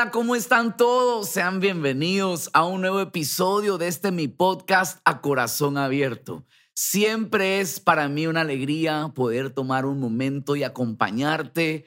hola, 0.00 0.12
¿cómo 0.12 0.36
están 0.36 0.76
todos? 0.76 1.28
Sean 1.28 1.58
bienvenidos 1.58 2.50
a 2.52 2.64
un 2.64 2.82
nuevo 2.82 3.00
episodio 3.00 3.78
de 3.78 3.88
este 3.88 4.12
mi 4.12 4.28
podcast 4.28 5.00
A 5.04 5.20
Corazón 5.20 5.76
Abierto. 5.76 6.46
Siempre 6.72 7.58
es 7.58 7.80
para 7.80 8.08
mí 8.08 8.28
una 8.28 8.42
alegría 8.42 9.10
poder 9.12 9.50
tomar 9.50 9.86
un 9.86 9.98
momento 9.98 10.54
y 10.54 10.62
acompañarte 10.62 11.84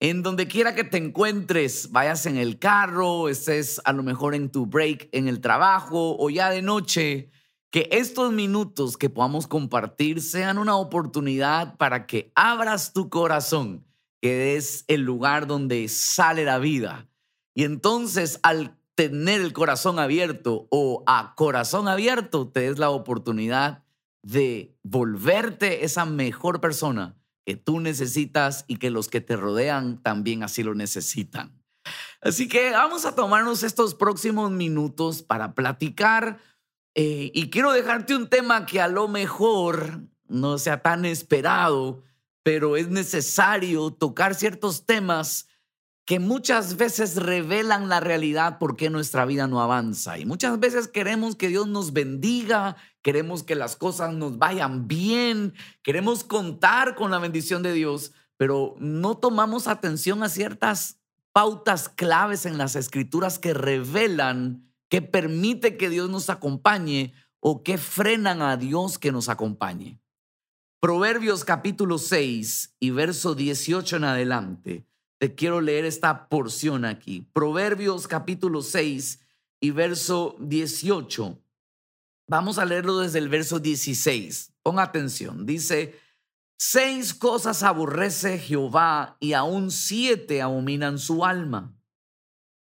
en 0.00 0.24
donde 0.24 0.48
quiera 0.48 0.74
que 0.74 0.82
te 0.82 0.96
encuentres, 0.96 1.92
vayas 1.92 2.26
en 2.26 2.36
el 2.36 2.58
carro, 2.58 3.28
estés 3.28 3.80
a 3.84 3.92
lo 3.92 4.02
mejor 4.02 4.34
en 4.34 4.50
tu 4.50 4.66
break 4.66 5.08
en 5.12 5.28
el 5.28 5.40
trabajo 5.40 6.16
o 6.18 6.30
ya 6.30 6.50
de 6.50 6.62
noche, 6.62 7.30
que 7.70 7.88
estos 7.92 8.32
minutos 8.32 8.96
que 8.96 9.08
podamos 9.08 9.46
compartir 9.46 10.20
sean 10.20 10.58
una 10.58 10.74
oportunidad 10.74 11.76
para 11.76 12.08
que 12.08 12.32
abras 12.34 12.92
tu 12.92 13.08
corazón, 13.08 13.86
que 14.20 14.56
es 14.56 14.84
el 14.88 15.02
lugar 15.02 15.46
donde 15.46 15.86
sale 15.86 16.44
la 16.44 16.58
vida 16.58 17.08
y 17.54 17.64
entonces 17.64 18.40
al 18.42 18.78
tener 18.94 19.40
el 19.40 19.52
corazón 19.52 19.98
abierto 19.98 20.66
o 20.70 21.02
a 21.06 21.34
corazón 21.36 21.88
abierto, 21.88 22.48
te 22.48 22.60
des 22.60 22.78
la 22.78 22.90
oportunidad 22.90 23.84
de 24.22 24.76
volverte 24.82 25.84
esa 25.84 26.04
mejor 26.04 26.60
persona 26.60 27.16
que 27.44 27.56
tú 27.56 27.80
necesitas 27.80 28.64
y 28.68 28.76
que 28.76 28.90
los 28.90 29.08
que 29.08 29.20
te 29.20 29.36
rodean 29.36 30.00
también 30.02 30.42
así 30.42 30.62
lo 30.62 30.74
necesitan. 30.74 31.60
Así 32.20 32.46
que 32.46 32.70
vamos 32.70 33.04
a 33.04 33.16
tomarnos 33.16 33.64
estos 33.64 33.94
próximos 33.94 34.52
minutos 34.52 35.22
para 35.22 35.54
platicar 35.54 36.38
eh, 36.94 37.30
y 37.34 37.50
quiero 37.50 37.72
dejarte 37.72 38.14
un 38.14 38.28
tema 38.28 38.66
que 38.66 38.80
a 38.80 38.88
lo 38.88 39.08
mejor 39.08 40.02
no 40.28 40.58
sea 40.58 40.82
tan 40.82 41.04
esperado, 41.04 42.02
pero 42.42 42.76
es 42.76 42.88
necesario 42.88 43.90
tocar 43.92 44.34
ciertos 44.34 44.84
temas 44.84 45.48
que 46.04 46.18
muchas 46.18 46.76
veces 46.76 47.16
revelan 47.16 47.88
la 47.88 48.00
realidad 48.00 48.58
por 48.58 48.76
qué 48.76 48.90
nuestra 48.90 49.24
vida 49.24 49.46
no 49.46 49.62
avanza. 49.62 50.18
Y 50.18 50.26
muchas 50.26 50.58
veces 50.58 50.88
queremos 50.88 51.36
que 51.36 51.48
Dios 51.48 51.68
nos 51.68 51.92
bendiga, 51.92 52.76
queremos 53.02 53.44
que 53.44 53.54
las 53.54 53.76
cosas 53.76 54.12
nos 54.12 54.38
vayan 54.38 54.88
bien, 54.88 55.54
queremos 55.82 56.24
contar 56.24 56.96
con 56.96 57.12
la 57.12 57.18
bendición 57.18 57.62
de 57.62 57.72
Dios, 57.72 58.12
pero 58.36 58.74
no 58.78 59.16
tomamos 59.16 59.68
atención 59.68 60.24
a 60.24 60.28
ciertas 60.28 60.98
pautas 61.32 61.88
claves 61.88 62.46
en 62.46 62.58
las 62.58 62.74
escrituras 62.74 63.38
que 63.38 63.54
revelan, 63.54 64.68
que 64.88 65.02
permite 65.02 65.76
que 65.76 65.88
Dios 65.88 66.10
nos 66.10 66.30
acompañe 66.30 67.14
o 67.38 67.62
que 67.62 67.78
frenan 67.78 68.42
a 68.42 68.56
Dios 68.56 68.98
que 68.98 69.12
nos 69.12 69.28
acompañe. 69.28 70.00
Proverbios 70.80 71.44
capítulo 71.44 71.98
6 71.98 72.74
y 72.80 72.90
verso 72.90 73.36
18 73.36 73.96
en 73.96 74.04
adelante 74.04 74.91
te 75.22 75.36
quiero 75.36 75.60
leer 75.60 75.84
esta 75.84 76.28
porción 76.28 76.84
aquí. 76.84 77.20
Proverbios 77.32 78.08
capítulo 78.08 78.60
6 78.60 79.20
y 79.60 79.70
verso 79.70 80.34
18. 80.40 81.40
Vamos 82.26 82.58
a 82.58 82.64
leerlo 82.64 82.98
desde 82.98 83.20
el 83.20 83.28
verso 83.28 83.60
16. 83.60 84.52
Pon 84.64 84.80
atención. 84.80 85.46
Dice, 85.46 85.96
seis 86.58 87.14
cosas 87.14 87.62
aborrece 87.62 88.36
Jehová 88.40 89.16
y 89.20 89.34
aún 89.34 89.70
siete 89.70 90.42
abominan 90.42 90.98
su 90.98 91.24
alma. 91.24 91.72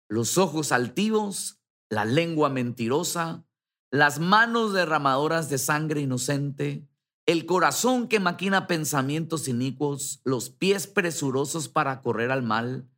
Los 0.09 0.39
ojos 0.39 0.73
altivos, 0.73 1.61
la 1.91 2.07
lengua 2.07 2.49
mentirosa, 2.49 3.45
las 3.91 4.21
manos 4.21 4.73
derramadoras 4.73 5.51
de 5.51 5.59
sangre 5.59 6.01
inocente, 6.01 6.88
el 7.29 7.45
corazón 7.45 8.09
que 8.09 8.21
maquina 8.21 8.67
pensamientos 8.67 9.49
inicuos, 9.49 10.23
los 10.25 10.49
pies 10.49 10.87
presurosos 10.87 11.69
para 11.69 12.01
correr 12.01 12.31
al 12.31 12.43
mal, 12.43 12.89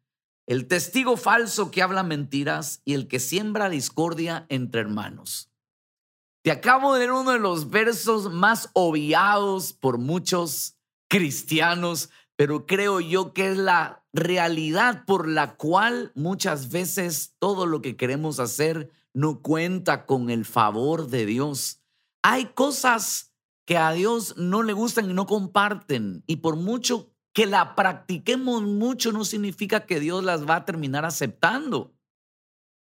el 0.47 0.69
testigo 0.69 1.17
falso 1.17 1.73
que 1.73 1.83
habla 1.83 2.05
mentiras 2.05 2.81
y 2.85 2.95
el 2.95 3.09
que 3.09 3.19
siembra 3.19 3.69
discordia 3.69 4.47
entre 4.49 4.83
hermanos. 4.83 5.51
Te 6.43 6.53
acabo 6.53 6.95
de 6.95 7.01
leer 7.01 7.11
uno 7.11 7.33
de 7.33 7.41
los 7.41 7.71
versos 7.71 8.33
más 8.33 8.71
obviados 8.73 9.73
por 9.73 9.99
muchos 9.99 10.77
cristianos, 11.09 12.11
pero 12.37 12.67
creo 12.67 13.01
yo 13.01 13.35
que 13.35 13.51
es 13.51 13.57
la 13.57 14.05
realidad 14.13 15.07
por 15.07 15.27
la 15.27 15.57
cual 15.57 16.13
muchas 16.15 16.71
veces 16.71 17.35
todo 17.41 17.67
lo 17.67 17.83
que 17.83 17.97
queremos 17.97 18.39
hacer 18.39 18.93
no 19.13 19.43
cuenta 19.43 20.07
con 20.07 20.31
el 20.31 20.45
favor 20.45 21.09
de 21.09 21.27
Dios. 21.27 21.83
Hay 22.23 22.47
cosas 22.55 23.30
que 23.71 23.79
a 23.79 23.93
Dios 23.93 24.35
no 24.37 24.65
le 24.65 24.73
gustan 24.73 25.09
y 25.09 25.15
no 25.15 25.27
comparten. 25.27 26.25
Y 26.27 26.39
por 26.39 26.57
mucho 26.57 27.13
que 27.33 27.47
la 27.47 27.77
practiquemos 27.77 28.63
mucho, 28.63 29.13
no 29.13 29.25
significa 29.25 29.87
que 29.87 30.01
Dios 30.01 30.25
las 30.25 30.45
va 30.45 30.57
a 30.57 30.65
terminar 30.65 31.05
aceptando. 31.05 31.95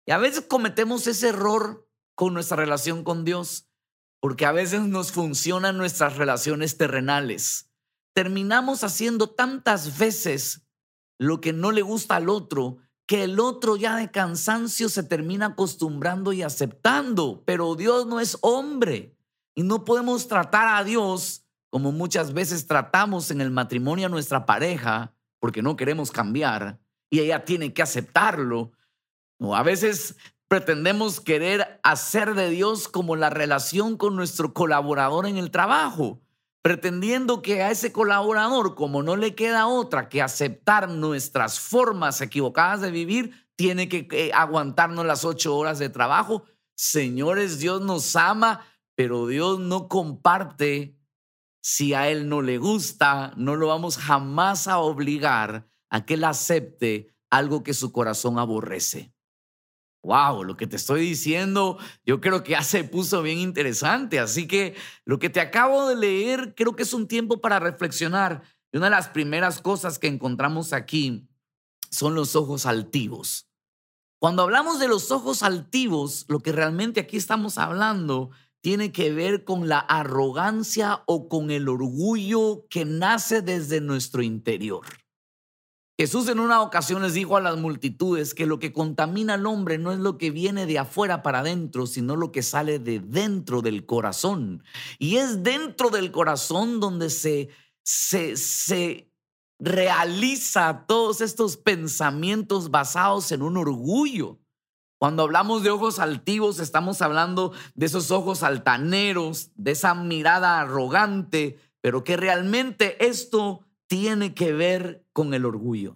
Y 0.07 0.13
a 0.13 0.17
veces 0.17 0.45
cometemos 0.47 1.05
ese 1.05 1.29
error 1.29 1.88
con 2.16 2.33
nuestra 2.33 2.57
relación 2.57 3.03
con 3.03 3.23
Dios, 3.23 3.69
porque 4.19 4.47
a 4.47 4.51
veces 4.51 4.81
nos 4.81 5.11
funcionan 5.11 5.78
nuestras 5.78 6.17
relaciones 6.17 6.75
terrenales. 6.75 7.69
Terminamos 8.16 8.83
haciendo 8.83 9.29
tantas 9.29 9.99
veces 9.99 10.66
lo 11.19 11.39
que 11.39 11.53
no 11.53 11.72
le 11.72 11.83
gusta 11.83 12.16
al 12.16 12.29
otro, 12.29 12.78
que 13.05 13.25
el 13.25 13.39
otro 13.39 13.75
ya 13.75 13.95
de 13.95 14.09
cansancio 14.09 14.89
se 14.89 15.03
termina 15.03 15.45
acostumbrando 15.45 16.33
y 16.33 16.41
aceptando, 16.41 17.44
pero 17.45 17.75
Dios 17.75 18.07
no 18.07 18.19
es 18.19 18.39
hombre. 18.41 19.19
Y 19.55 19.63
no 19.63 19.83
podemos 19.85 20.27
tratar 20.27 20.67
a 20.67 20.83
Dios 20.83 21.45
como 21.69 21.91
muchas 21.91 22.33
veces 22.33 22.67
tratamos 22.67 23.31
en 23.31 23.41
el 23.41 23.51
matrimonio 23.51 24.07
a 24.07 24.09
nuestra 24.09 24.45
pareja 24.45 25.13
porque 25.39 25.61
no 25.61 25.75
queremos 25.75 26.11
cambiar 26.11 26.79
y 27.09 27.19
ella 27.19 27.45
tiene 27.45 27.73
que 27.73 27.81
aceptarlo. 27.81 28.71
O 29.39 29.55
a 29.55 29.63
veces 29.63 30.15
pretendemos 30.47 31.21
querer 31.21 31.79
hacer 31.83 32.33
de 32.33 32.49
Dios 32.49 32.87
como 32.87 33.15
la 33.15 33.29
relación 33.29 33.97
con 33.97 34.15
nuestro 34.15 34.53
colaborador 34.53 35.27
en 35.27 35.37
el 35.37 35.51
trabajo, 35.51 36.21
pretendiendo 36.61 37.41
que 37.41 37.61
a 37.61 37.71
ese 37.71 37.93
colaborador, 37.93 38.75
como 38.75 39.01
no 39.01 39.16
le 39.16 39.35
queda 39.35 39.67
otra 39.67 40.09
que 40.09 40.21
aceptar 40.21 40.89
nuestras 40.89 41.59
formas 41.59 42.19
equivocadas 42.21 42.81
de 42.81 42.91
vivir, 42.91 43.47
tiene 43.55 43.87
que 43.87 44.07
eh, 44.11 44.31
aguantarnos 44.33 45.05
las 45.05 45.23
ocho 45.23 45.55
horas 45.55 45.79
de 45.79 45.89
trabajo. 45.89 46.43
Señores, 46.75 47.59
Dios 47.59 47.81
nos 47.81 48.16
ama 48.16 48.66
pero 48.99 49.27
Dios 49.27 49.61
no 49.61 49.87
comparte 49.87 50.99
si 51.61 51.93
a 51.93 52.09
Él 52.09 52.27
no 52.27 52.41
le 52.41 52.57
gusta, 52.57 53.31
no 53.37 53.55
lo 53.55 53.67
vamos 53.67 53.97
jamás 53.97 54.67
a 54.67 54.79
obligar 54.79 55.69
a 55.89 56.05
que 56.05 56.15
Él 56.15 56.25
acepte 56.25 57.15
algo 57.29 57.63
que 57.63 57.73
su 57.73 57.93
corazón 57.93 58.37
aborrece. 58.37 59.13
Wow, 60.03 60.43
lo 60.43 60.57
que 60.57 60.67
te 60.67 60.75
estoy 60.75 60.99
diciendo, 60.99 61.77
yo 62.05 62.19
creo 62.19 62.43
que 62.43 62.51
ya 62.51 62.61
se 62.61 62.83
puso 62.83 63.21
bien 63.21 63.37
interesante. 63.37 64.19
Así 64.19 64.49
que 64.49 64.75
lo 65.05 65.17
que 65.17 65.29
te 65.29 65.39
acabo 65.39 65.87
de 65.87 65.95
leer, 65.95 66.53
creo 66.53 66.75
que 66.75 66.83
es 66.83 66.93
un 66.93 67.07
tiempo 67.07 67.39
para 67.39 67.57
reflexionar. 67.57 68.43
Y 68.69 68.79
una 68.79 68.87
de 68.87 68.97
las 68.97 69.07
primeras 69.07 69.61
cosas 69.61 69.97
que 69.97 70.07
encontramos 70.07 70.73
aquí 70.73 71.25
son 71.89 72.16
los 72.16 72.35
ojos 72.35 72.66
altivos. 72.66 73.49
Cuando 74.19 74.41
hablamos 74.41 74.77
de 74.77 74.89
los 74.89 75.09
ojos 75.11 75.41
altivos, 75.41 76.25
lo 76.27 76.41
que 76.41 76.51
realmente 76.51 76.99
aquí 76.99 77.16
estamos 77.16 77.57
hablando 77.57 78.31
tiene 78.62 78.92
que 78.92 79.12
ver 79.12 79.44
con 79.44 79.70
la 79.70 79.80
arrogancia 79.80 81.03
o 81.06 81.30
con 81.30 81.52
el 81.52 81.70
orgullo 81.70 82.66
que 82.70 82.86
nace 82.86 83.42
desde 83.42 83.81
nuestro 83.81 84.22
interior. 84.22 84.86
Jesús 86.00 86.30
en 86.30 86.40
una 86.40 86.62
ocasión 86.62 87.02
les 87.02 87.14
dijo 87.14 87.36
a 87.36 87.42
las 87.42 87.58
multitudes 87.58 88.34
que 88.34 88.46
lo 88.46 88.58
que 88.58 88.72
contamina 88.72 89.34
al 89.34 89.46
hombre 89.46 89.78
no 89.78 89.92
es 89.92 90.00
lo 90.00 90.18
que 90.18 90.31
viene 90.31 90.66
de 90.66 90.80
afuera 90.80 91.22
para 91.22 91.40
adentro, 91.40 91.88
sino 91.88 92.16
lo 92.16 92.31
que 92.31 92.42
sale 92.42 92.80
de 92.80 93.02
dentro 93.02 93.62
del 93.62 93.86
corazón. 93.86 94.64
Y 94.97 95.17
es 95.17 95.44
dentro 95.44 95.90
del 95.90 96.12
corazón 96.12 96.79
donde 96.79 97.09
se, 97.09 97.50
se, 97.84 98.38
se 98.38 99.12
realiza 99.59 100.85
todos 100.88 101.20
estos 101.20 101.58
pensamientos 101.58 102.72
basados 102.72 103.34
en 103.34 103.41
un 103.41 103.58
orgullo. 103.58 104.40
Cuando 104.99 105.23
hablamos 105.23 105.63
de 105.63 105.69
ojos 105.69 105.97
altivos, 105.99 106.59
estamos 106.59 107.01
hablando 107.01 107.53
de 107.73 107.85
esos 107.85 108.11
ojos 108.11 108.43
altaneros, 108.43 109.51
de 109.55 109.72
esa 109.72 109.96
mirada 109.96 110.59
arrogante, 110.59 111.57
pero 111.79 112.03
que 112.03 112.17
realmente 112.17 113.07
esto 113.07 113.66
tiene 113.87 114.35
que 114.35 114.51
ver 114.51 115.07
con 115.13 115.34
el 115.34 115.46
orgullo. 115.46 115.96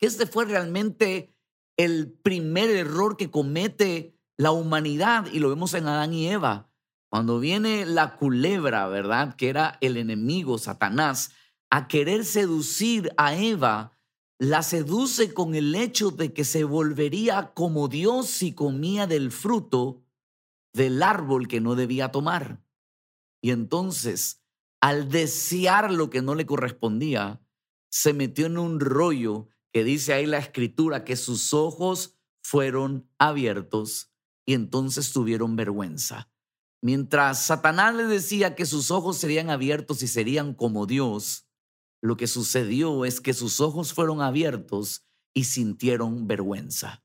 Este 0.00 0.26
fue 0.26 0.44
realmente 0.44 1.36
el 1.76 2.10
primer 2.12 2.68
error 2.68 3.16
que 3.16 3.30
comete 3.30 4.18
la 4.36 4.50
humanidad 4.50 5.26
y 5.32 5.38
lo 5.38 5.48
vemos 5.48 5.72
en 5.74 5.86
Adán 5.86 6.12
y 6.12 6.28
Eva. 6.28 6.68
Cuando 7.08 7.38
viene 7.38 7.86
la 7.86 8.16
culebra, 8.16 8.88
¿verdad? 8.88 9.36
Que 9.36 9.50
era 9.50 9.78
el 9.80 9.96
enemigo, 9.96 10.58
Satanás, 10.58 11.30
a 11.70 11.86
querer 11.86 12.24
seducir 12.24 13.12
a 13.16 13.36
Eva, 13.36 13.97
la 14.38 14.62
seduce 14.62 15.34
con 15.34 15.54
el 15.54 15.74
hecho 15.74 16.10
de 16.10 16.32
que 16.32 16.44
se 16.44 16.62
volvería 16.64 17.52
como 17.54 17.88
Dios 17.88 18.28
si 18.28 18.54
comía 18.54 19.06
del 19.06 19.32
fruto 19.32 20.04
del 20.72 21.02
árbol 21.02 21.48
que 21.48 21.60
no 21.60 21.74
debía 21.74 22.12
tomar. 22.12 22.62
Y 23.42 23.50
entonces, 23.50 24.44
al 24.80 25.08
desear 25.08 25.92
lo 25.92 26.08
que 26.08 26.22
no 26.22 26.36
le 26.36 26.46
correspondía, 26.46 27.40
se 27.90 28.12
metió 28.12 28.46
en 28.46 28.58
un 28.58 28.78
rollo 28.78 29.48
que 29.72 29.82
dice 29.82 30.12
ahí 30.12 30.26
la 30.26 30.38
escritura 30.38 31.04
que 31.04 31.16
sus 31.16 31.52
ojos 31.52 32.16
fueron 32.42 33.10
abiertos 33.18 34.12
y 34.46 34.54
entonces 34.54 35.12
tuvieron 35.12 35.56
vergüenza. 35.56 36.30
Mientras 36.80 37.42
Satanás 37.42 37.94
le 37.96 38.04
decía 38.04 38.54
que 38.54 38.66
sus 38.66 38.92
ojos 38.92 39.18
serían 39.18 39.50
abiertos 39.50 40.02
y 40.02 40.06
serían 40.06 40.54
como 40.54 40.86
Dios, 40.86 41.47
lo 42.00 42.16
que 42.16 42.26
sucedió 42.26 43.04
es 43.04 43.20
que 43.20 43.34
sus 43.34 43.60
ojos 43.60 43.92
fueron 43.92 44.20
abiertos 44.20 45.04
y 45.34 45.44
sintieron 45.44 46.26
vergüenza. 46.26 47.04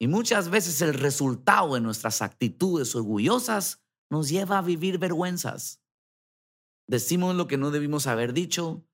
Y 0.00 0.06
muchas 0.06 0.48
veces 0.48 0.80
el 0.80 0.94
resultado 0.94 1.74
de 1.74 1.80
nuestras 1.80 2.22
actitudes 2.22 2.94
orgullosas 2.94 3.82
nos 4.10 4.28
lleva 4.28 4.58
a 4.58 4.62
vivir 4.62 4.98
vergüenzas. 4.98 5.82
Decimos 6.86 7.34
lo 7.34 7.48
que 7.48 7.58
no 7.58 7.70
debimos 7.70 8.06
haber 8.06 8.32
dicho, 8.32 8.86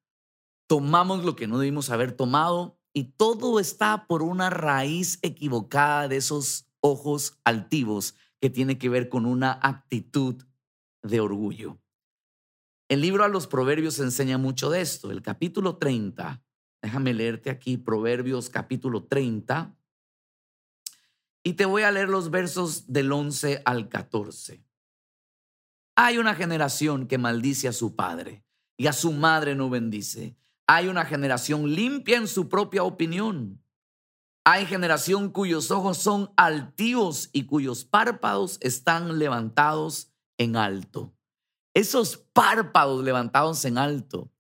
tomamos 0.67 1.25
lo 1.25 1.37
que 1.37 1.47
no 1.47 1.59
debimos 1.59 1.91
haber 1.91 2.13
tomado 2.13 2.81
y 2.93 3.13
todo 3.13 3.61
está 3.61 4.07
por 4.07 4.23
una 4.23 4.51
raíz 4.51 5.19
equivocada 5.23 6.09
de 6.09 6.17
esos 6.17 6.67
ojos 6.81 7.39
altivos 7.45 8.17
que 8.41 8.51
tiene 8.51 8.79
que 8.79 8.89
ver 8.89 9.09
con 9.09 9.27
una 9.27 9.53
actitud 9.63 10.43
de 11.03 11.21
orgullo. 11.21 11.79
El 12.95 13.01
libro 13.01 13.25
a 13.25 13.29
los 13.29 13.49
proverbios 13.49 13.99
enseña 13.99 14.39
mucho 14.39 14.71
de 14.71 14.81
esto. 14.81 15.11
El 15.11 15.21
capítulo 15.21 15.79
30, 15.79 16.41
déjame 16.81 17.13
leerte 17.13 17.51
aquí, 17.51 17.77
Proverbios 17.77 18.49
capítulo 18.49 19.03
30, 19.03 19.75
y 21.43 21.55
te 21.55 21.65
voy 21.65 21.83
a 21.83 21.91
leer 21.91 22.09
los 22.09 22.31
versos 22.31 22.93
del 22.93 23.11
11 23.11 23.63
al 23.65 23.89
14. 23.89 24.65
Hay 25.97 26.19
una 26.19 26.37
generación 26.37 27.09
que 27.09 27.19
maldice 27.19 27.67
a 27.67 27.73
su 27.73 27.97
padre 27.97 28.45
y 28.77 28.87
a 28.87 28.93
su 28.93 29.11
madre 29.11 29.57
no 29.57 29.69
bendice. 29.69 30.37
Hay 30.69 30.87
una 30.87 31.05
generación 31.05 31.75
limpia 31.75 32.17
en 32.17 32.29
su 32.29 32.49
propia 32.49 32.85
opinión. 32.85 33.61
Hay 34.45 34.67
generación 34.67 35.31
cuyos 35.31 35.73
ojos 35.73 35.99
son 35.99 36.33
altivos 36.37 37.29
y 37.33 37.47
cuyos 37.47 37.85
párpados 37.85 38.59
están 38.61 39.19
levantados 39.19 40.13
en 40.39 40.55
alto. 40.55 41.13
Esos 41.75 42.17
párpados 42.17 43.05
levantados 43.05 43.65
en 43.65 43.79
alto, 43.79 44.31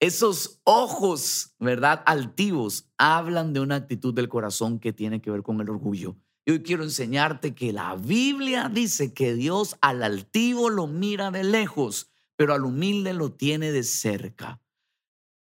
esos 0.00 0.60
ojos, 0.64 1.54
¿verdad? 1.58 2.02
Altivos, 2.06 2.90
hablan 2.98 3.52
de 3.52 3.60
una 3.60 3.76
actitud 3.76 4.14
del 4.14 4.28
corazón 4.28 4.80
que 4.80 4.92
tiene 4.92 5.20
que 5.20 5.30
ver 5.30 5.42
con 5.42 5.60
el 5.60 5.68
orgullo. 5.68 6.16
Y 6.44 6.52
hoy 6.52 6.62
quiero 6.62 6.82
enseñarte 6.82 7.54
que 7.54 7.72
la 7.72 7.94
Biblia 7.96 8.70
dice 8.72 9.12
que 9.12 9.34
Dios 9.34 9.76
al 9.82 10.02
altivo 10.02 10.70
lo 10.70 10.86
mira 10.86 11.30
de 11.30 11.44
lejos, 11.44 12.10
pero 12.34 12.54
al 12.54 12.64
humilde 12.64 13.12
lo 13.12 13.32
tiene 13.34 13.72
de 13.72 13.82
cerca. 13.82 14.60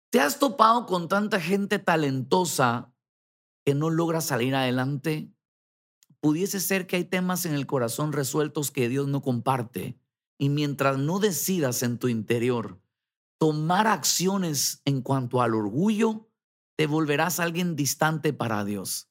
¿Te 0.10 0.20
has 0.20 0.40
topado 0.40 0.88
con 0.88 1.08
tanta 1.08 1.40
gente 1.40 1.78
talentosa 1.78 2.92
que 3.64 3.76
no 3.76 3.92
logra 3.92 4.20
salir 4.20 4.56
adelante? 4.56 5.32
Pudiese 6.20 6.60
ser 6.60 6.88
que 6.88 6.96
hay 6.96 7.06
temas 7.06 7.46
en 7.46 7.54
el 7.54 7.68
corazón 7.68 8.12
resueltos 8.12 8.72
que 8.72 8.90
Dios 8.90 9.08
no 9.08 9.22
comparte. 9.22 10.01
Y 10.42 10.50
mientras 10.50 10.98
no 10.98 11.20
decidas 11.20 11.84
en 11.84 12.00
tu 12.00 12.08
interior 12.08 12.82
tomar 13.38 13.86
acciones 13.86 14.82
en 14.86 15.04
cuanto 15.04 15.40
al 15.40 15.54
orgullo, 15.54 16.32
te 16.76 16.88
volverás 16.88 17.40
alguien 17.40 17.76
distante 17.76 18.34
para 18.34 18.66
Dios. 18.66 19.08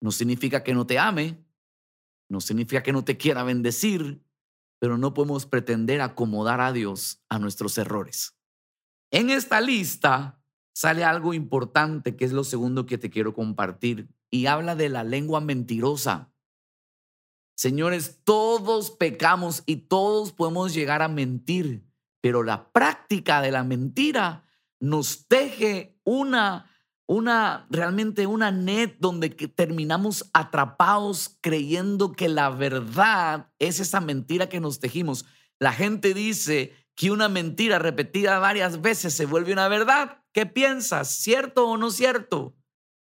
No 0.00 0.10
significa 0.10 0.64
que 0.64 0.72
no 0.72 0.86
te 0.86 0.98
ame, 0.98 1.46
no 2.30 2.40
significa 2.40 2.82
que 2.82 2.94
no 2.94 3.04
te 3.04 3.18
quiera 3.18 3.42
bendecir, 3.42 4.24
pero 4.78 4.96
no 4.96 5.12
podemos 5.12 5.44
pretender 5.44 6.00
acomodar 6.00 6.62
a 6.62 6.72
Dios 6.72 7.22
a 7.28 7.38
nuestros 7.38 7.76
errores. 7.76 8.38
En 9.10 9.28
esta 9.28 9.60
lista 9.60 10.42
sale 10.74 11.04
algo 11.04 11.34
importante 11.34 12.16
que 12.16 12.24
es 12.24 12.32
lo 12.32 12.44
segundo 12.44 12.86
que 12.86 12.96
te 12.96 13.10
quiero 13.10 13.34
compartir 13.34 14.08
y 14.30 14.46
habla 14.46 14.76
de 14.76 14.88
la 14.88 15.04
lengua 15.04 15.42
mentirosa. 15.42 16.33
Señores, 17.56 18.20
todos 18.24 18.90
pecamos 18.90 19.62
y 19.66 19.76
todos 19.76 20.32
podemos 20.32 20.74
llegar 20.74 21.02
a 21.02 21.08
mentir, 21.08 21.86
pero 22.20 22.42
la 22.42 22.70
práctica 22.72 23.40
de 23.40 23.52
la 23.52 23.64
mentira 23.64 24.44
nos 24.80 25.28
teje 25.28 25.98
una 26.04 26.70
una 27.06 27.66
realmente 27.68 28.26
una 28.26 28.50
net 28.50 28.96
donde 28.98 29.28
terminamos 29.28 30.30
atrapados 30.32 31.36
creyendo 31.42 32.12
que 32.12 32.30
la 32.30 32.48
verdad 32.48 33.52
es 33.58 33.78
esa 33.78 34.00
mentira 34.00 34.48
que 34.48 34.58
nos 34.58 34.80
tejimos. 34.80 35.26
La 35.58 35.72
gente 35.72 36.14
dice, 36.14 36.72
que 36.94 37.10
una 37.10 37.28
mentira 37.28 37.78
repetida 37.78 38.38
varias 38.38 38.80
veces 38.80 39.14
se 39.14 39.26
vuelve 39.26 39.52
una 39.52 39.68
verdad. 39.68 40.22
¿Qué 40.32 40.46
piensas? 40.46 41.08
¿Cierto 41.08 41.68
o 41.68 41.76
no 41.76 41.90
cierto? 41.90 42.56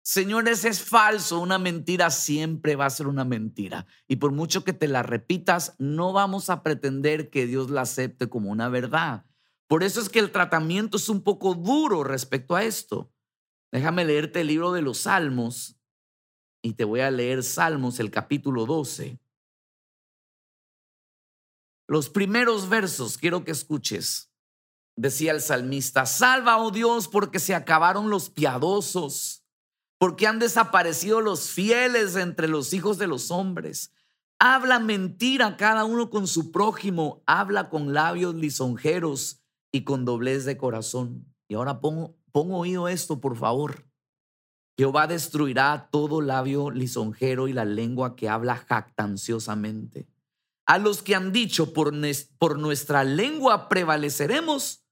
Señores, 0.07 0.65
es 0.65 0.83
falso. 0.83 1.39
Una 1.39 1.57
mentira 1.57 2.11
siempre 2.11 2.75
va 2.75 2.85
a 2.85 2.91
ser 2.91 3.07
una 3.07 3.25
mentira. 3.25 3.87
Y 4.07 4.17
por 4.17 4.31
mucho 4.31 4.63
que 4.63 4.71
te 4.71 4.87
la 4.87 5.01
repitas, 5.01 5.75
no 5.79 6.13
vamos 6.13 6.51
a 6.51 6.61
pretender 6.61 7.31
que 7.31 7.47
Dios 7.47 7.71
la 7.71 7.81
acepte 7.81 8.29
como 8.29 8.51
una 8.51 8.69
verdad. 8.69 9.25
Por 9.65 9.81
eso 9.83 9.99
es 9.99 10.09
que 10.09 10.19
el 10.19 10.31
tratamiento 10.31 10.97
es 10.97 11.09
un 11.09 11.23
poco 11.23 11.55
duro 11.55 12.03
respecto 12.03 12.55
a 12.55 12.63
esto. 12.63 13.11
Déjame 13.71 14.05
leerte 14.05 14.41
el 14.41 14.47
libro 14.47 14.71
de 14.73 14.83
los 14.83 14.99
Salmos 14.99 15.75
y 16.61 16.73
te 16.73 16.83
voy 16.83 16.99
a 16.99 17.09
leer 17.09 17.43
Salmos, 17.43 17.99
el 17.99 18.11
capítulo 18.11 18.67
12. 18.67 19.19
Los 21.87 22.11
primeros 22.11 22.69
versos 22.69 23.17
quiero 23.17 23.43
que 23.43 23.51
escuches. 23.51 24.31
Decía 24.95 25.31
el 25.31 25.41
salmista, 25.41 26.05
salva, 26.05 26.57
oh 26.57 26.69
Dios, 26.69 27.07
porque 27.07 27.39
se 27.39 27.55
acabaron 27.55 28.11
los 28.11 28.29
piadosos, 28.29 29.44
porque 29.97 30.27
han 30.27 30.39
desaparecido 30.39 31.21
los 31.21 31.49
fieles 31.49 32.15
entre 32.15 32.47
los 32.47 32.73
hijos 32.73 32.97
de 32.97 33.07
los 33.07 33.31
hombres. 33.31 33.91
Habla 34.39 34.79
mentira 34.79 35.57
cada 35.57 35.85
uno 35.85 36.09
con 36.09 36.27
su 36.27 36.51
prójimo, 36.51 37.23
habla 37.25 37.69
con 37.69 37.93
labios 37.93 38.35
lisonjeros 38.35 39.41
y 39.71 39.83
con 39.83 40.05
doblez 40.05 40.45
de 40.45 40.57
corazón. 40.57 41.33
Y 41.47 41.55
ahora 41.55 41.79
pongo, 41.79 42.17
pongo 42.31 42.57
oído 42.57 42.87
esto, 42.87 43.21
por 43.21 43.37
favor. 43.37 43.87
Jehová 44.77 45.07
destruirá 45.07 45.87
todo 45.91 46.19
labio 46.19 46.69
lisonjero 46.69 47.47
y 47.47 47.53
la 47.53 47.63
lengua 47.63 48.15
que 48.15 48.27
habla 48.27 48.57
jactanciosamente 48.57 50.07
a 50.65 50.79
los 50.79 51.01
que 51.01 51.15
han 51.15 51.31
dicho, 51.31 51.73
por, 51.73 51.93
por 52.37 52.57
nuestra 52.57 53.03
lengua 53.03 53.69
prevaleceremos, 53.69 54.83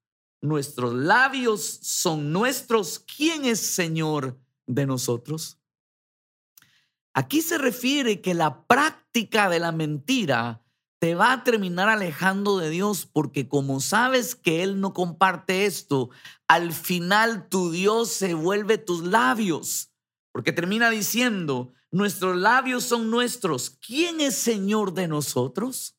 nuestros 0.41 0.93
labios 0.93 1.63
son 1.81 2.31
nuestros, 2.31 2.99
¿quién 2.99 3.45
es 3.45 3.59
Señor 3.59 4.37
de 4.67 4.85
nosotros? 4.85 5.59
Aquí 7.13 7.41
se 7.41 7.57
refiere 7.57 8.21
que 8.21 8.33
la 8.33 8.65
práctica 8.65 9.49
de 9.49 9.59
la 9.59 9.71
mentira 9.71 10.63
te 10.99 11.15
va 11.15 11.33
a 11.33 11.43
terminar 11.43 11.89
alejando 11.89 12.57
de 12.57 12.69
Dios 12.69 13.05
porque 13.05 13.47
como 13.47 13.81
sabes 13.81 14.35
que 14.35 14.63
Él 14.63 14.79
no 14.79 14.93
comparte 14.93 15.65
esto, 15.65 16.09
al 16.47 16.71
final 16.71 17.49
tu 17.49 17.71
Dios 17.71 18.09
se 18.11 18.33
vuelve 18.33 18.77
tus 18.77 19.03
labios, 19.03 19.91
porque 20.31 20.53
termina 20.53 20.89
diciendo, 20.89 21.73
Nuestros 21.93 22.35
labios 22.35 22.85
son 22.85 23.11
nuestros. 23.11 23.69
¿Quién 23.69 24.19
es 24.19 24.35
Señor 24.35 24.95
de 24.95 25.07
nosotros? 25.07 25.95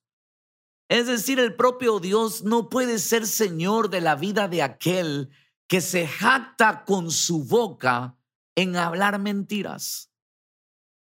Es 0.89 1.07
decir, 1.07 1.39
el 1.39 1.55
propio 1.55 2.01
Dios 2.01 2.43
no 2.43 2.69
puede 2.69 2.99
ser 2.99 3.29
Señor 3.29 3.91
de 3.91 4.01
la 4.01 4.17
vida 4.17 4.49
de 4.49 4.63
aquel 4.63 5.31
que 5.69 5.81
se 5.81 6.09
jacta 6.09 6.85
con 6.85 7.13
su 7.13 7.45
boca 7.45 8.17
en 8.57 8.77
hablar 8.77 9.19
mentiras. 9.19 10.11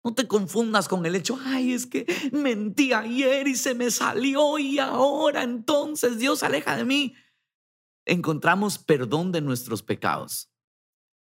No 0.04 0.14
te 0.14 0.28
confundas 0.28 0.86
con 0.86 1.06
el 1.06 1.14
hecho, 1.14 1.38
ay, 1.44 1.72
es 1.72 1.86
que 1.86 2.06
mentí 2.32 2.92
ayer 2.92 3.48
y 3.48 3.56
se 3.56 3.74
me 3.74 3.90
salió 3.90 4.58
y 4.58 4.78
ahora 4.78 5.42
entonces 5.42 6.18
Dios 6.18 6.42
aleja 6.42 6.76
de 6.76 6.84
mí. 6.84 7.14
Encontramos 8.04 8.78
perdón 8.78 9.32
de 9.32 9.40
nuestros 9.40 9.82
pecados. 9.82 10.50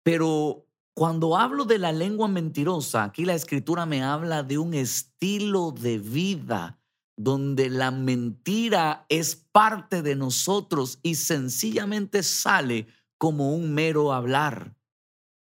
Pero 0.03 0.67
cuando 0.95 1.38
hablo 1.38 1.65
de 1.65 1.77
la 1.77 1.91
lengua 1.91 2.27
mentirosa, 2.27 3.03
aquí 3.03 3.25
la 3.25 3.36
escritura 3.36 3.86
me 3.86 4.01
habla 4.01 4.43
de 4.43 4.57
un 4.57 4.74
estilo 4.74 5.72
de 5.72 6.00
vida 6.00 6.79
donde 7.17 7.69
la 7.69 7.91
mentira 7.91 9.05
es 9.10 9.36
parte 9.36 10.01
de 10.01 10.15
nosotros 10.15 11.00
y 11.01 11.15
sencillamente 11.15 12.24
sale 12.24 12.88
como 13.17 13.53
un 13.55 13.74
mero 13.74 14.12
hablar, 14.12 14.75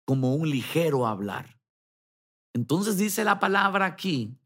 como 0.08 0.34
un 0.34 0.50
ligero 0.50 1.06
hablar. 1.06 1.60
Entonces 2.54 2.98
dice 2.98 3.26
la 3.26 3.40
palabra 3.40 3.86
aquí 3.86 4.40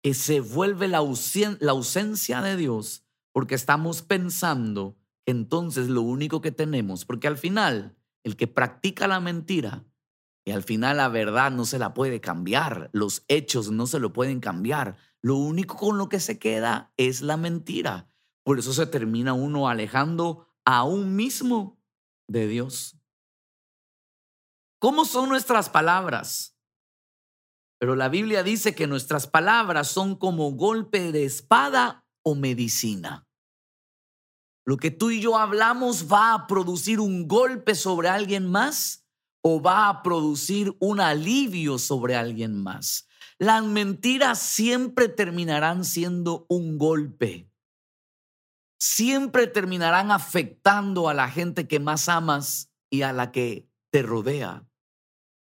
que 0.00 0.14
se 0.14 0.38
vuelve 0.38 0.86
la, 0.86 0.98
ausencia 0.98 2.40
de 2.40 2.56
Dios 2.56 3.04
porque 3.32 3.56
estamos 3.56 4.02
pensando 4.02 4.96
que 5.26 5.32
entonces 5.32 5.88
lo 5.88 6.02
único 6.02 6.40
que 6.40 6.52
tenemos, 6.52 7.04
porque 7.04 7.26
al 7.26 7.36
final 7.36 7.96
el 8.22 8.36
que 8.36 8.46
practica 8.46 9.08
la 9.08 9.18
mentira 9.18 9.84
y 10.46 10.52
al 10.52 10.62
final 10.62 10.98
la 10.98 11.08
verdad 11.08 11.50
no 11.50 11.64
se 11.64 11.80
la 11.80 11.92
puede 11.92 12.20
cambiar, 12.20 12.90
los 12.92 13.24
hechos 13.26 13.72
no 13.72 13.88
se 13.88 13.98
lo 13.98 14.12
pueden 14.12 14.38
cambiar. 14.38 14.96
Lo 15.20 15.36
único 15.36 15.76
con 15.76 15.98
lo 15.98 16.08
que 16.08 16.20
se 16.20 16.38
queda 16.38 16.92
es 16.96 17.22
la 17.22 17.36
mentira. 17.36 18.08
Por 18.44 18.60
eso 18.60 18.72
se 18.72 18.86
termina 18.86 19.32
uno 19.32 19.68
alejando 19.68 20.46
a 20.64 20.84
un 20.84 21.16
mismo 21.16 21.80
de 22.28 22.46
Dios. 22.46 23.00
¿Cómo 24.84 25.06
son 25.06 25.30
nuestras 25.30 25.70
palabras? 25.70 26.58
Pero 27.78 27.96
la 27.96 28.10
Biblia 28.10 28.42
dice 28.42 28.74
que 28.74 28.86
nuestras 28.86 29.26
palabras 29.26 29.88
son 29.88 30.14
como 30.14 30.52
golpe 30.52 31.10
de 31.10 31.24
espada 31.24 32.04
o 32.22 32.34
medicina. 32.34 33.26
Lo 34.66 34.76
que 34.76 34.90
tú 34.90 35.10
y 35.10 35.22
yo 35.22 35.38
hablamos 35.38 36.12
va 36.12 36.34
a 36.34 36.46
producir 36.46 37.00
un 37.00 37.26
golpe 37.26 37.74
sobre 37.74 38.10
alguien 38.10 38.46
más 38.50 39.06
o 39.42 39.62
va 39.62 39.88
a 39.88 40.02
producir 40.02 40.76
un 40.80 41.00
alivio 41.00 41.78
sobre 41.78 42.14
alguien 42.14 42.62
más. 42.62 43.08
Las 43.38 43.64
mentiras 43.64 44.38
siempre 44.38 45.08
terminarán 45.08 45.86
siendo 45.86 46.44
un 46.50 46.76
golpe. 46.76 47.50
Siempre 48.78 49.46
terminarán 49.46 50.10
afectando 50.10 51.08
a 51.08 51.14
la 51.14 51.30
gente 51.30 51.66
que 51.66 51.80
más 51.80 52.10
amas 52.10 52.70
y 52.90 53.00
a 53.00 53.14
la 53.14 53.32
que 53.32 53.66
te 53.90 54.02
rodea. 54.02 54.66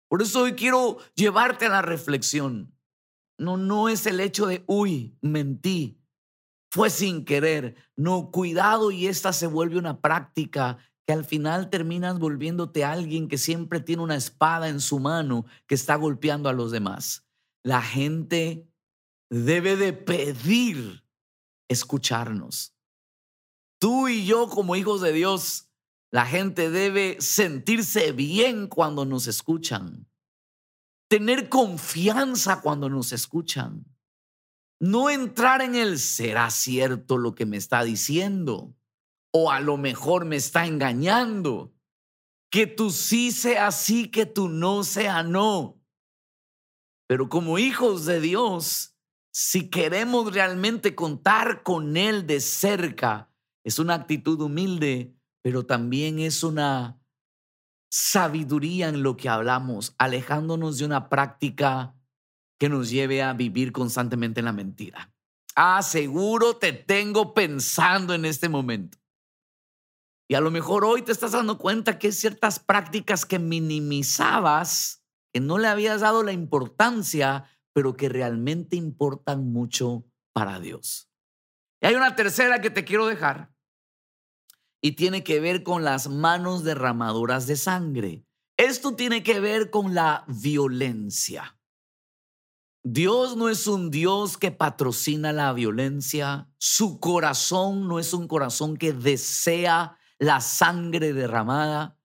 Por 0.08 0.22
eso 0.22 0.42
hoy 0.42 0.54
quiero 0.54 0.98
llevarte 1.14 1.66
a 1.66 1.70
la 1.70 1.82
reflexión. 1.82 2.74
No, 3.38 3.56
no 3.56 3.88
es 3.88 4.06
el 4.06 4.20
hecho 4.20 4.46
de, 4.46 4.64
uy, 4.66 5.18
mentí, 5.20 6.00
fue 6.70 6.90
sin 6.90 7.24
querer. 7.24 7.76
No, 7.96 8.30
cuidado 8.30 8.90
y 8.90 9.06
esta 9.06 9.32
se 9.32 9.46
vuelve 9.46 9.78
una 9.78 10.00
práctica 10.00 10.78
que 11.06 11.12
al 11.12 11.24
final 11.24 11.70
terminas 11.70 12.18
volviéndote 12.18 12.84
alguien 12.84 13.28
que 13.28 13.38
siempre 13.38 13.80
tiene 13.80 14.02
una 14.02 14.16
espada 14.16 14.68
en 14.68 14.80
su 14.80 14.98
mano 14.98 15.46
que 15.66 15.74
está 15.74 15.94
golpeando 15.96 16.48
a 16.48 16.52
los 16.52 16.72
demás. 16.72 17.24
La 17.62 17.80
gente 17.80 18.68
debe 19.30 19.76
de 19.76 19.92
pedir 19.92 21.04
escucharnos. 21.68 22.74
Tú 23.78 24.08
y 24.08 24.24
yo 24.24 24.48
como 24.48 24.74
hijos 24.76 25.00
de 25.00 25.12
Dios, 25.12 25.65
la 26.10 26.26
gente 26.26 26.70
debe 26.70 27.16
sentirse 27.20 28.12
bien 28.12 28.68
cuando 28.68 29.04
nos 29.04 29.26
escuchan, 29.26 30.08
tener 31.08 31.48
confianza 31.48 32.60
cuando 32.60 32.88
nos 32.88 33.12
escuchan. 33.12 33.84
No 34.78 35.08
entrar 35.08 35.62
en 35.62 35.74
el 35.74 35.98
será 35.98 36.50
cierto 36.50 37.16
lo 37.16 37.34
que 37.34 37.46
me 37.46 37.56
está 37.56 37.82
diciendo 37.82 38.76
o 39.32 39.50
a 39.50 39.60
lo 39.60 39.76
mejor 39.76 40.24
me 40.24 40.36
está 40.36 40.66
engañando. 40.66 41.74
Que 42.50 42.66
tú 42.66 42.90
sí 42.90 43.32
sea 43.32 43.70
sí, 43.70 44.08
que 44.08 44.24
tú 44.24 44.48
no 44.48 44.84
sea 44.84 45.22
no. 45.22 45.82
Pero 47.06 47.28
como 47.28 47.58
hijos 47.58 48.06
de 48.06 48.20
Dios, 48.20 48.96
si 49.32 49.68
queremos 49.68 50.32
realmente 50.32 50.94
contar 50.94 51.62
con 51.62 51.96
Él 51.96 52.26
de 52.26 52.40
cerca, 52.40 53.30
es 53.64 53.78
una 53.78 53.94
actitud 53.94 54.40
humilde, 54.40 55.14
pero 55.46 55.64
también 55.64 56.18
es 56.18 56.42
una 56.42 57.00
sabiduría 57.88 58.88
en 58.88 59.04
lo 59.04 59.16
que 59.16 59.28
hablamos, 59.28 59.94
alejándonos 59.96 60.78
de 60.78 60.86
una 60.86 61.08
práctica 61.08 61.94
que 62.58 62.68
nos 62.68 62.90
lleve 62.90 63.22
a 63.22 63.32
vivir 63.32 63.70
constantemente 63.70 64.40
en 64.40 64.46
la 64.46 64.52
mentira. 64.52 65.14
Ah, 65.54 65.82
seguro 65.82 66.56
te 66.56 66.72
tengo 66.72 67.32
pensando 67.32 68.12
en 68.12 68.24
este 68.24 68.48
momento. 68.48 68.98
Y 70.28 70.34
a 70.34 70.40
lo 70.40 70.50
mejor 70.50 70.84
hoy 70.84 71.02
te 71.02 71.12
estás 71.12 71.30
dando 71.30 71.58
cuenta 71.58 71.96
que 71.96 72.10
ciertas 72.10 72.58
prácticas 72.58 73.24
que 73.24 73.38
minimizabas, 73.38 75.04
que 75.32 75.38
no 75.38 75.58
le 75.58 75.68
habías 75.68 76.00
dado 76.00 76.24
la 76.24 76.32
importancia, 76.32 77.44
pero 77.72 77.96
que 77.96 78.08
realmente 78.08 78.74
importan 78.74 79.52
mucho 79.52 80.04
para 80.32 80.58
Dios. 80.58 81.08
Y 81.80 81.86
hay 81.86 81.94
una 81.94 82.16
tercera 82.16 82.60
que 82.60 82.70
te 82.70 82.84
quiero 82.84 83.06
dejar 83.06 83.54
y 84.86 84.92
tiene 84.92 85.24
que 85.24 85.40
ver 85.40 85.64
con 85.64 85.82
las 85.82 86.08
manos 86.08 86.62
derramadoras 86.62 87.48
de 87.48 87.56
sangre. 87.56 88.24
Esto 88.56 88.94
tiene 88.94 89.24
que 89.24 89.40
ver 89.40 89.70
con 89.70 89.96
la 89.96 90.24
violencia. 90.28 91.58
Dios 92.84 93.36
no 93.36 93.48
es 93.48 93.66
un 93.66 93.90
Dios 93.90 94.38
que 94.38 94.52
patrocina 94.52 95.32
la 95.32 95.52
violencia. 95.52 96.48
Su 96.58 97.00
corazón 97.00 97.88
no 97.88 97.98
es 97.98 98.14
un 98.14 98.28
corazón 98.28 98.76
que 98.76 98.92
desea 98.92 99.98
la 100.20 100.40
sangre 100.40 101.12
derramada. 101.12 101.98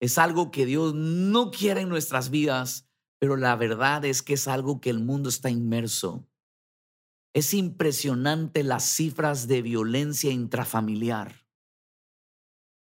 Es 0.00 0.16
algo 0.16 0.50
que 0.50 0.64
Dios 0.64 0.94
no 0.94 1.50
quiere 1.50 1.82
en 1.82 1.90
nuestras 1.90 2.30
vidas, 2.30 2.88
pero 3.18 3.36
la 3.36 3.54
verdad 3.54 4.02
es 4.06 4.22
que 4.22 4.32
es 4.32 4.48
algo 4.48 4.80
que 4.80 4.88
el 4.88 5.00
mundo 5.00 5.28
está 5.28 5.50
inmerso. 5.50 6.26
Es 7.34 7.52
impresionante 7.52 8.62
las 8.62 8.84
cifras 8.84 9.46
de 9.46 9.60
violencia 9.60 10.32
intrafamiliar. 10.32 11.43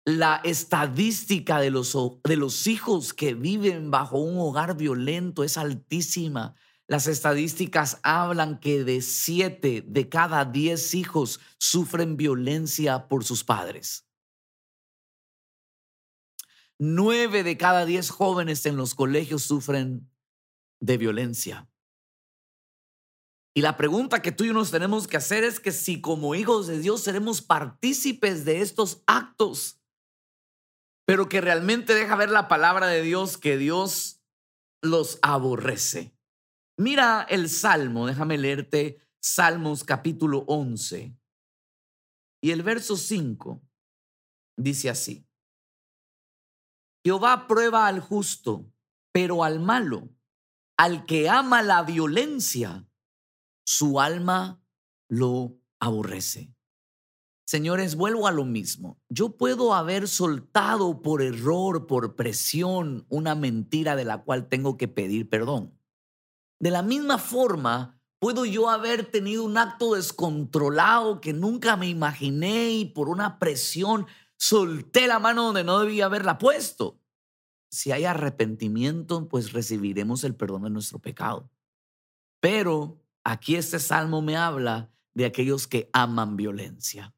La 0.08 0.40
estadística 0.44 1.58
de 1.58 1.70
los, 1.70 1.98
de 2.22 2.36
los 2.36 2.68
hijos 2.68 3.12
que 3.12 3.34
viven 3.34 3.90
bajo 3.90 4.18
un 4.18 4.38
hogar 4.38 4.76
violento 4.76 5.42
es 5.42 5.56
altísima. 5.58 6.54
Las 6.86 7.08
estadísticas 7.08 7.98
hablan 8.04 8.60
que 8.60 8.84
de 8.84 9.02
siete 9.02 9.82
de 9.84 10.08
cada 10.08 10.44
diez 10.44 10.94
hijos 10.94 11.40
sufren 11.58 12.16
violencia 12.16 13.08
por 13.08 13.25
sus 13.25 13.42
padres. 13.42 14.06
Nueve 16.78 17.42
de 17.42 17.56
cada 17.56 17.84
diez 17.84 18.10
jóvenes 18.10 18.64
en 18.64 18.76
los 18.76 18.94
colegios 18.94 19.42
sufren 19.42 20.08
de 20.78 20.98
violencia. 20.98 21.68
Y 23.56 23.62
la 23.62 23.76
pregunta 23.76 24.22
que 24.22 24.30
tú 24.30 24.44
y 24.44 24.48
yo 24.48 24.52
nos 24.52 24.70
tenemos 24.70 25.08
que 25.08 25.16
hacer 25.16 25.42
es 25.42 25.58
que 25.58 25.72
si 25.72 26.00
como 26.00 26.36
hijos 26.36 26.68
de 26.68 26.78
Dios 26.78 27.02
seremos 27.02 27.42
partícipes 27.42 28.44
de 28.44 28.60
estos 28.60 29.02
actos, 29.06 29.80
pero 31.06 31.28
que 31.28 31.40
realmente 31.40 31.94
deja 31.94 32.16
ver 32.16 32.30
la 32.30 32.48
palabra 32.48 32.88
de 32.88 33.00
Dios 33.00 33.38
que 33.38 33.56
Dios 33.56 34.20
los 34.82 35.18
aborrece. 35.22 36.14
Mira 36.76 37.25
el 37.30 37.48
Salmo, 37.48 38.06
déjame 38.06 38.36
leerte 38.36 39.00
Salmos 39.20 39.84
capítulo 39.84 40.44
11. 40.46 41.16
Y 42.42 42.50
el 42.50 42.62
verso 42.62 42.96
5 42.96 43.62
dice 44.56 44.90
así. 44.90 45.26
Jehová 47.04 47.46
prueba 47.46 47.86
al 47.86 48.00
justo, 48.00 48.70
pero 49.12 49.44
al 49.44 49.60
malo, 49.60 50.10
al 50.76 51.06
que 51.06 51.28
ama 51.28 51.62
la 51.62 51.82
violencia, 51.82 52.88
su 53.64 54.00
alma 54.00 54.60
lo 55.08 55.56
aborrece. 55.78 56.55
Señores, 57.56 57.96
vuelvo 57.96 58.26
a 58.26 58.32
lo 58.32 58.44
mismo. 58.44 59.00
Yo 59.08 59.38
puedo 59.38 59.72
haber 59.72 60.08
soltado 60.08 61.00
por 61.00 61.22
error, 61.22 61.86
por 61.86 62.14
presión, 62.14 63.06
una 63.08 63.34
mentira 63.34 63.96
de 63.96 64.04
la 64.04 64.25
cual 64.25 64.50
tengo 64.50 64.76
que 64.76 64.88
pedir 64.88 65.30
perdón. 65.30 65.72
De 66.60 66.70
la 66.70 66.82
misma 66.82 67.16
forma, 67.16 67.98
puedo 68.18 68.44
yo 68.44 68.68
haber 68.68 69.10
tenido 69.10 69.42
un 69.42 69.56
acto 69.56 69.94
descontrolado 69.94 71.22
que 71.22 71.32
nunca 71.32 71.78
me 71.78 71.88
imaginé 71.88 72.72
y 72.72 72.84
por 72.84 73.08
una 73.08 73.38
presión 73.38 74.06
solté 74.36 75.06
la 75.06 75.18
mano 75.18 75.44
donde 75.44 75.64
no 75.64 75.80
debía 75.80 76.04
haberla 76.04 76.36
puesto. 76.36 77.00
Si 77.70 77.90
hay 77.90 78.04
arrepentimiento, 78.04 79.30
pues 79.30 79.54
recibiremos 79.54 80.25
el 80.25 80.34
perdón 80.34 80.64
de 80.64 80.70
nuestro 80.70 80.98
pecado. 80.98 81.50
Pero 82.38 83.02
aquí 83.25 83.56
este 83.56 83.78
salmo 83.78 84.20
me 84.20 84.36
habla 84.36 84.92
de 85.14 85.25
aquellos 85.25 85.66
que 85.66 85.88
aman 85.94 86.36
violencia. 86.36 87.15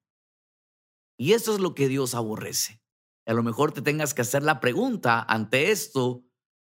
Y 1.18 1.32
eso 1.32 1.54
es 1.54 1.60
lo 1.60 1.74
que 1.74 1.88
Dios 1.88 2.14
aborrece. 2.14 2.80
A 3.26 3.34
lo 3.34 3.42
mejor 3.42 3.72
te 3.72 3.82
tengas 3.82 4.14
que 4.14 4.22
hacer 4.22 4.42
la 4.42 4.60
pregunta 4.60 5.20
ante 5.20 5.70
esto, 5.70 6.24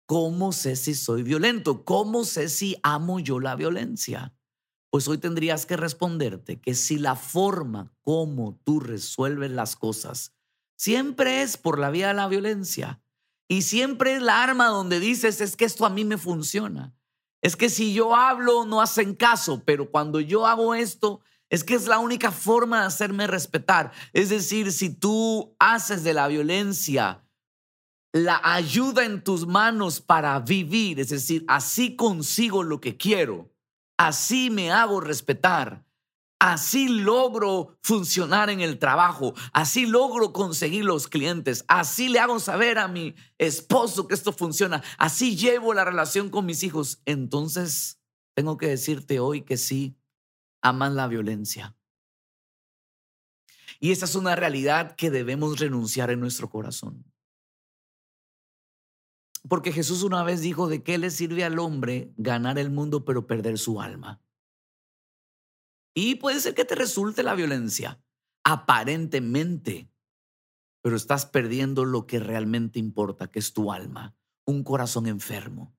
¿Cómo 0.08 0.52
sé 0.52 0.74
si 0.74 0.94
soy 0.94 1.22
violento? 1.22 1.84
¿Cómo 1.84 2.24
sé 2.24 2.48
si 2.48 2.78
amo 2.82 3.20
yo 3.20 3.40
la 3.40 3.56
violencia? 3.56 4.34
Pues 4.90 5.06
hoy 5.06 5.18
tendrías 5.18 5.66
que 5.66 5.76
responderte 5.76 6.62
que 6.62 6.74
si 6.74 6.98
la 6.98 7.14
forma 7.14 7.92
como 8.00 8.58
tú 8.64 8.80
resuelves 8.80 9.50
las 9.50 9.76
cosas 9.76 10.34
siempre 10.78 11.42
es 11.42 11.58
por 11.58 11.78
la 11.78 11.90
vía 11.90 12.08
de 12.08 12.14
la 12.14 12.26
violencia 12.26 13.02
y 13.48 13.62
siempre 13.62 14.14
es 14.14 14.22
la 14.22 14.42
arma 14.42 14.68
donde 14.68 14.98
dices 14.98 15.42
es 15.42 15.56
que 15.56 15.66
esto 15.66 15.84
a 15.84 15.90
mí 15.90 16.06
me 16.06 16.16
funciona. 16.16 16.96
Es 17.42 17.54
que 17.54 17.68
si 17.68 17.92
yo 17.92 18.16
hablo 18.16 18.64
no 18.64 18.80
hacen 18.80 19.14
caso, 19.14 19.62
pero 19.66 19.90
cuando 19.90 20.20
yo 20.20 20.46
hago 20.46 20.74
esto 20.74 21.20
es 21.50 21.64
que 21.64 21.74
es 21.74 21.86
la 21.86 21.98
única 21.98 22.30
forma 22.30 22.80
de 22.80 22.86
hacerme 22.86 23.26
respetar. 23.26 23.92
Es 24.12 24.28
decir, 24.28 24.72
si 24.72 24.90
tú 24.90 25.54
haces 25.58 26.04
de 26.04 26.14
la 26.14 26.28
violencia 26.28 27.24
la 28.12 28.40
ayuda 28.42 29.04
en 29.04 29.22
tus 29.22 29.46
manos 29.46 30.00
para 30.00 30.38
vivir, 30.40 30.98
es 30.98 31.10
decir, 31.10 31.44
así 31.46 31.94
consigo 31.94 32.62
lo 32.62 32.80
que 32.80 32.96
quiero, 32.96 33.52
así 33.98 34.48
me 34.50 34.70
hago 34.72 35.00
respetar, 35.00 35.84
así 36.40 36.88
logro 36.88 37.76
funcionar 37.82 38.48
en 38.48 38.60
el 38.60 38.78
trabajo, 38.78 39.34
así 39.52 39.86
logro 39.86 40.32
conseguir 40.32 40.84
los 40.84 41.06
clientes, 41.06 41.64
así 41.68 42.08
le 42.08 42.18
hago 42.18 42.40
saber 42.40 42.78
a 42.78 42.88
mi 42.88 43.14
esposo 43.36 44.08
que 44.08 44.14
esto 44.14 44.32
funciona, 44.32 44.82
así 44.96 45.36
llevo 45.36 45.74
la 45.74 45.84
relación 45.84 46.30
con 46.30 46.46
mis 46.46 46.62
hijos, 46.62 47.02
entonces 47.04 48.00
tengo 48.34 48.56
que 48.56 48.68
decirte 48.68 49.20
hoy 49.20 49.42
que 49.42 49.58
sí, 49.58 49.97
aman 50.62 50.96
la 50.96 51.06
violencia. 51.06 51.76
Y 53.80 53.92
esa 53.92 54.06
es 54.06 54.14
una 54.14 54.34
realidad 54.34 54.96
que 54.96 55.10
debemos 55.10 55.58
renunciar 55.60 56.10
en 56.10 56.20
nuestro 56.20 56.48
corazón. 56.50 57.04
porque 59.48 59.72
Jesús 59.72 60.02
una 60.02 60.22
vez 60.24 60.40
dijo 60.40 60.68
de 60.68 60.82
qué 60.82 60.98
le 60.98 61.10
sirve 61.10 61.44
al 61.44 61.58
hombre 61.58 62.12
ganar 62.16 62.58
el 62.58 62.70
mundo 62.70 63.04
pero 63.04 63.26
perder 63.26 63.58
su 63.58 63.80
alma. 63.80 64.22
Y 65.94 66.16
puede 66.16 66.40
ser 66.40 66.54
que 66.54 66.64
te 66.64 66.74
resulte 66.74 67.22
la 67.22 67.34
violencia, 67.34 68.00
aparentemente, 68.44 69.90
pero 70.82 70.96
estás 70.96 71.26
perdiendo 71.26 71.84
lo 71.84 72.06
que 72.06 72.20
realmente 72.20 72.78
importa, 72.78 73.30
que 73.30 73.38
es 73.38 73.52
tu 73.52 73.72
alma, 73.72 74.16
un 74.44 74.62
corazón 74.64 75.06
enfermo, 75.06 75.76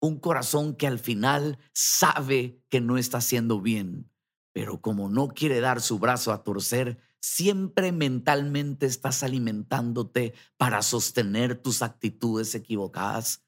un 0.00 0.20
corazón 0.20 0.76
que 0.76 0.86
al 0.86 0.98
final 0.98 1.58
sabe 1.72 2.62
que 2.68 2.80
no 2.80 2.98
está 2.98 3.18
haciendo 3.18 3.60
bien, 3.60 4.10
pero 4.58 4.80
como 4.80 5.08
no 5.08 5.28
quiere 5.28 5.60
dar 5.60 5.80
su 5.80 6.00
brazo 6.00 6.32
a 6.32 6.42
torcer, 6.42 6.98
siempre 7.20 7.92
mentalmente 7.92 8.86
estás 8.86 9.22
alimentándote 9.22 10.34
para 10.56 10.82
sostener 10.82 11.62
tus 11.62 11.80
actitudes 11.80 12.56
equivocadas 12.56 13.46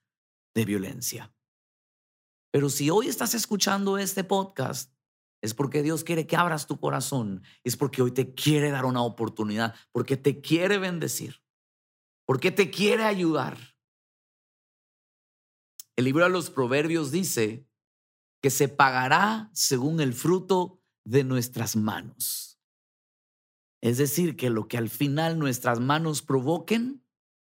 de 0.55 0.64
violencia. 0.64 1.35
Pero 2.52 2.69
si 2.71 2.90
hoy 2.90 3.09
estás 3.09 3.35
escuchando 3.35 3.99
este 3.99 4.23
podcast, 4.23 4.95
es 5.43 5.52
porque 5.52 5.83
Dios 5.83 6.05
quiere 6.05 6.29
que 6.29 6.37
abras 6.37 6.69
tu 6.69 6.79
corazón, 6.79 7.43
es 7.64 7.76
porque 7.76 8.02
hoy 8.02 8.12
te 8.12 8.33
quiere 8.33 8.71
dar 8.71 8.85
una 8.85 9.02
oportunidad, 9.02 9.75
porque 9.90 10.17
te 10.17 10.40
quiere 10.40 10.79
bendecir, 10.79 11.43
porque 12.25 12.52
te 12.52 12.71
quiere 12.71 13.02
ayudar. 13.02 13.59
El 15.97 16.05
libro 16.05 16.23
de 16.23 16.31
los 16.31 16.50
Proverbios 16.50 17.11
dice 17.11 17.69
que 18.40 18.50
se 18.50 18.69
pagará 18.69 19.50
según 19.52 20.00
el 20.00 20.14
fruto 20.14 20.79
de 21.04 21.25
nuestras 21.25 21.76
manos. 21.76 22.59
Es 23.83 23.99
decir, 23.99 24.37
que 24.37 24.50
lo 24.50 24.69
que 24.69 24.76
al 24.76 24.88
final 24.88 25.38
nuestras 25.38 25.80
manos 25.80 26.23
provoquen 26.23 27.04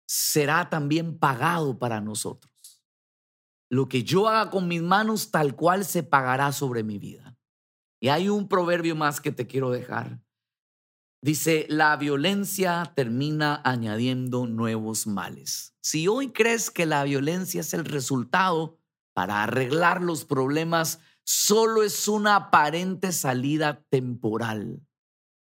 será 0.07 0.69
también 0.69 1.17
pagado 1.17 1.77
para 1.79 2.01
nosotros. 2.01 2.81
Lo 3.69 3.89
que 3.89 4.03
yo 4.03 4.27
haga 4.27 4.51
con 4.51 4.67
mis 4.67 4.81
manos 4.81 5.31
tal 5.31 5.55
cual 5.55 5.83
se 5.85 6.03
pagará 6.03 6.51
sobre 6.51 6.83
mi 6.83 6.99
vida. 6.99 7.37
Y 7.99 8.09
hay 8.09 8.29
un 8.29 8.47
proverbio 8.47 8.95
más 8.95 9.19
que 9.19 9.31
te 9.31 9.47
quiero 9.47 9.71
dejar. 9.71 10.21
Dice, 11.21 11.65
la 11.69 11.95
violencia 11.95 12.91
termina 12.95 13.61
añadiendo 13.63 14.45
nuevos 14.45 15.07
males. 15.07 15.73
Si 15.81 16.07
hoy 16.07 16.33
crees 16.33 16.69
que 16.69 16.85
la 16.85 17.03
violencia 17.05 17.61
es 17.61 17.73
el 17.73 17.85
resultado 17.85 18.77
para 19.13 19.41
arreglar 19.41 20.01
los 20.01 20.25
problemas, 20.25 20.99
solo 21.25 21.83
es 21.83 22.07
una 22.07 22.35
aparente 22.35 23.11
salida 23.11 23.83
temporal. 23.89 24.81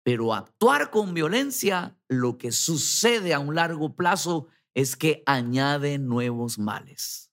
Pero 0.04 0.34
actuar 0.34 0.90
con 0.90 1.14
violencia, 1.14 1.98
lo 2.08 2.38
que 2.38 2.52
sucede 2.52 3.34
a 3.34 3.40
un 3.40 3.56
largo 3.56 3.96
plazo 3.96 4.48
es 4.74 4.96
que 4.96 5.24
añade 5.26 5.98
nuevos 5.98 6.60
males. 6.60 7.32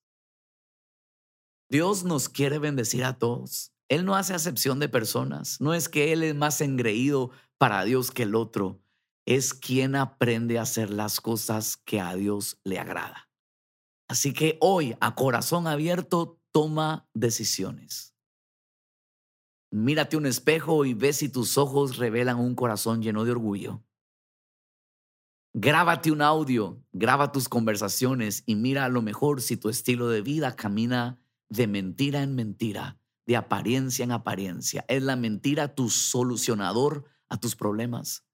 Dios 1.70 2.04
nos 2.04 2.28
quiere 2.28 2.58
bendecir 2.58 3.04
a 3.04 3.18
todos. 3.18 3.72
Él 3.88 4.04
no 4.04 4.16
hace 4.16 4.34
acepción 4.34 4.78
de 4.80 4.88
personas. 4.88 5.60
No 5.60 5.74
es 5.74 5.88
que 5.88 6.12
Él 6.12 6.22
es 6.22 6.34
más 6.34 6.60
engreído 6.60 7.30
para 7.58 7.84
Dios 7.84 8.10
que 8.10 8.24
el 8.24 8.34
otro. 8.34 8.80
Es 9.26 9.54
quien 9.54 9.94
aprende 9.94 10.58
a 10.58 10.62
hacer 10.62 10.90
las 10.90 11.20
cosas 11.20 11.76
que 11.76 12.00
a 12.00 12.14
Dios 12.14 12.58
le 12.64 12.78
agrada. 12.78 13.28
Así 14.08 14.32
que 14.32 14.58
hoy, 14.60 14.96
a 15.00 15.14
corazón 15.14 15.66
abierto, 15.66 16.40
toma 16.50 17.08
decisiones. 17.14 18.13
Mírate 19.75 20.16
un 20.16 20.25
espejo 20.25 20.85
y 20.85 20.95
ve 20.95 21.12
si 21.12 21.28
tus 21.28 21.59
ojos 21.59 21.97
revelan 21.97 22.38
un 22.38 22.54
corazón 22.54 23.02
lleno 23.02 23.25
de 23.25 23.33
orgullo. 23.33 23.83
Grábate 25.52 26.13
un 26.13 26.23
audio, 26.23 26.80
graba 26.93 27.32
tus 27.32 27.49
conversaciones 27.49 28.45
y 28.47 28.54
mira 28.54 28.84
a 28.84 28.89
lo 28.89 29.02
mejor 29.02 29.43
si 29.43 29.56
tu 29.56 29.69
estilo 29.69 30.08
de 30.08 30.23
vida 30.23 30.54
camina 30.54 31.19
de 31.49 31.67
mentira 31.67 32.23
en 32.23 32.37
mentira, 32.37 33.00
de 33.26 33.34
apariencia 33.34 34.04
en 34.04 34.13
apariencia. 34.13 34.84
¿Es 34.87 35.02
la 35.02 35.17
mentira 35.17 35.75
tu 35.75 35.91
solucionador 35.91 37.06
a 37.28 37.41
tus 37.41 37.56
problemas? 37.56 38.25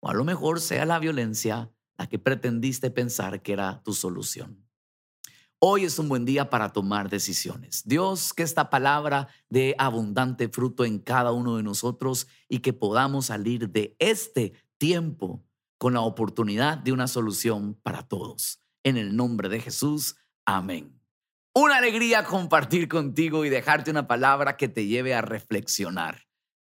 O 0.00 0.10
a 0.10 0.12
lo 0.12 0.24
mejor 0.24 0.60
sea 0.60 0.84
la 0.84 0.98
violencia 0.98 1.72
la 1.96 2.06
que 2.06 2.18
pretendiste 2.18 2.90
pensar 2.90 3.40
que 3.40 3.54
era 3.54 3.82
tu 3.82 3.94
solución. 3.94 4.68
Hoy 5.64 5.84
es 5.84 5.96
un 6.00 6.08
buen 6.08 6.24
día 6.24 6.50
para 6.50 6.72
tomar 6.72 7.08
decisiones. 7.08 7.84
Dios, 7.84 8.32
que 8.32 8.42
esta 8.42 8.68
palabra 8.68 9.28
dé 9.48 9.76
abundante 9.78 10.48
fruto 10.48 10.84
en 10.84 10.98
cada 10.98 11.30
uno 11.30 11.56
de 11.56 11.62
nosotros 11.62 12.26
y 12.48 12.58
que 12.58 12.72
podamos 12.72 13.26
salir 13.26 13.68
de 13.68 13.94
este 14.00 14.54
tiempo 14.76 15.44
con 15.78 15.94
la 15.94 16.00
oportunidad 16.00 16.78
de 16.78 16.90
una 16.90 17.06
solución 17.06 17.78
para 17.80 18.02
todos. 18.02 18.60
En 18.82 18.96
el 18.96 19.14
nombre 19.14 19.48
de 19.48 19.60
Jesús, 19.60 20.16
amén. 20.44 21.00
Una 21.54 21.76
alegría 21.76 22.24
compartir 22.24 22.88
contigo 22.88 23.44
y 23.44 23.48
dejarte 23.48 23.92
una 23.92 24.08
palabra 24.08 24.56
que 24.56 24.66
te 24.66 24.86
lleve 24.86 25.14
a 25.14 25.22
reflexionar. 25.22 26.26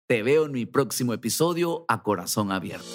Te 0.08 0.24
veo 0.24 0.46
en 0.46 0.50
mi 0.50 0.66
próximo 0.66 1.14
episodio 1.14 1.84
a 1.86 2.02
corazón 2.02 2.50
abierto. 2.50 2.88